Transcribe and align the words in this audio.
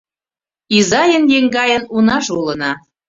Изайын-еҥгайын 0.77 1.83
унаже 1.95 2.31
улына. 2.39 2.71